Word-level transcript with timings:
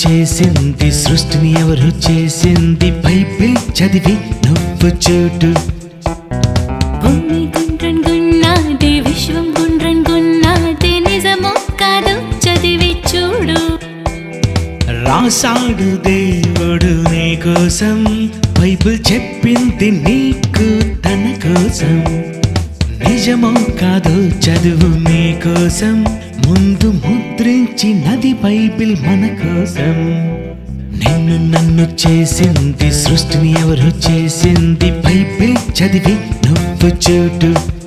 చేసింది 0.00 0.92
సృష్టిని 0.92 1.50
ఎవరు 1.60 1.90
చేసింది? 2.10 2.90
బైబిల్ 2.90 3.56
చదివి 3.78 4.16
నువ్వు 4.46 4.88
గున్నాది 8.08 9.00
విశ్వం 9.00 9.46
గుండ్రన్ 9.58 10.04
గున్నాది 10.10 11.00
నిజమో 11.00 11.52
కాదు 11.80 12.14
చదివి 12.44 12.92
చూడు. 13.10 13.60
రాసాడు 15.04 15.88
దేవుడు 16.06 16.92
నీ 17.10 17.36
కోసం 17.36 18.04
బైబిల్ 18.60 18.98
చెప్పింది 19.12 19.90
నీకు 19.90 20.68
తన 21.02 21.24
కోసం. 21.44 21.96
నిజమో 23.08 23.54
కాదో 23.80 24.16
చదువు 24.44 24.90
నీ 24.98 25.40
కోసం 25.44 25.96
ముందు 26.50 26.84
ముద్రించినది 26.84 28.32
బైబిల్ 28.32 28.96
మన 29.06 29.26
కోసం. 29.26 29.96
నిన్ను 30.92 31.36
నన్ను 31.50 31.88
చేసింది 32.02 32.92
సృష్టిని 32.92 33.50
ఎవరు 33.50 34.10
చేసింది? 34.10 34.90
బైబిల్ 34.90 35.56
చదివి 35.78 36.16
నువ్వు 36.46 36.88
చూడు. 36.88 37.79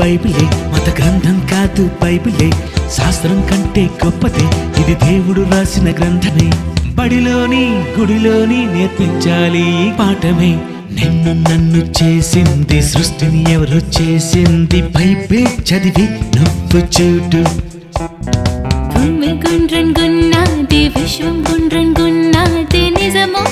బైబిలే 0.00 0.44
మత 0.44 1.00
గ్రంథం 1.00 1.46
కాదు 1.50 1.90
బైబిలే. 2.02 2.50
శాస్త్రం 2.96 3.40
కంటే 3.50 3.90
గొప్పదే 4.04 4.46
ఇది 4.80 4.94
దేవుడు 4.94 5.40
రాసిన 5.52 5.90
గ్రంథమే. 5.90 6.50
బడిలోని 6.94 7.64
గుడిలోని 7.98 8.66
నేర్పించాలి 8.66 9.86
ఈ 9.86 9.92
పాఠమే. 9.98 10.52
నిన్ను 10.90 11.32
నన్ను 11.50 12.04
చేసింది 12.04 12.82
సృష్టిని 12.82 13.52
ఎవరు 13.52 14.02
చేసింది? 14.02 14.82
బైబిల్ 14.82 15.48
చదివి 15.68 16.08
నువ్వు 16.36 16.78
చూడు. 16.96 17.42
భూమి 18.92 19.28
గుండ్రన్ 19.28 19.94
గున్నాది 19.98 20.88
విశ్వం 20.88 21.44
గుండ్రన్ 21.50 21.94
గున్నాది 22.00 22.90
నిజమో 22.90 23.44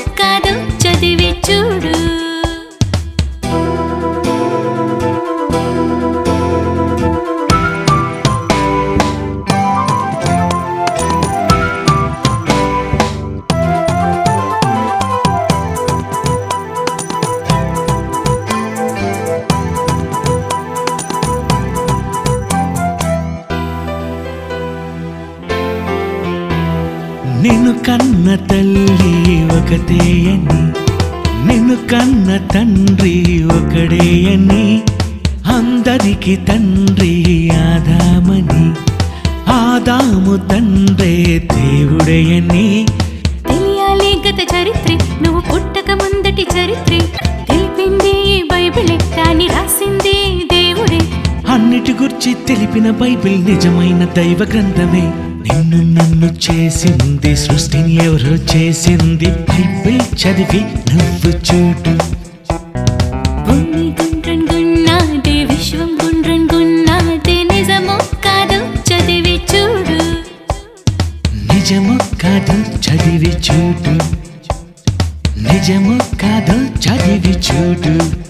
నిన్ను 27.64 27.82
కన్న 27.82 28.36
తల్లి 28.36 29.12
ఒకతే 29.48 29.98
అని 30.32 30.58
నిన్ను 31.46 31.76
కన్న 31.90 32.36
తండ్రి 32.54 33.44
ఒకడే 33.44 34.34
అని 34.34 34.82
అందరికి 35.46 36.36
తండ్రి 36.36 37.50
ఆదామని 37.50 38.72
ఆదాము 39.48 40.36
తండ్రే 40.36 41.38
దేవుడే 41.38 42.36
అని. 42.36 42.86
తెలియాలి 43.48 44.20
గత 44.28 44.40
చరిత్ర 44.40 44.92
నువ్వు 45.22 45.40
పుట్టక 45.40 45.90
ముందటి 45.90 46.42
చరిత్ర 46.42 46.98
తెలిపింది 47.44 48.42
బైబిలే 48.52 48.96
దాన్ని 48.96 49.46
రాసింది 49.46 50.16
దేవుడే. 50.52 51.00
అన్నిటి 51.48 51.92
గురించి 51.92 52.34
తెలిపిన 52.34 52.90
బైబిల్ 52.90 53.44
నిజమైన 53.44 54.04
దైవ 54.04 54.46
గ్రంథమే. 54.52 55.33
చేసింది 56.50 57.36
సృష్టిని 57.36 57.94
ఎవరో 58.04 58.34
చేసింది? 58.56 59.26
బైబిల్ 59.26 60.00
చదివి 60.00 60.60
నువ్వు 60.94 61.30
చూడు. 61.30 61.94
విశ్వం 65.44 65.98
గుండ్రన్ 66.02 66.48
గున్నాది 66.54 67.44
నిజమో 67.44 67.98
కాదు 68.24 68.58
చదివి 68.88 69.36
చూడు. 69.54 69.98
నిజము 71.54 71.98
కాదు 72.22 72.56
చదివి 72.86 73.30
చూడు. 73.30 73.94
నిజము 75.40 76.00
కాదు 76.22 76.56
చదివి 76.84 77.32
చూడు. 77.38 78.23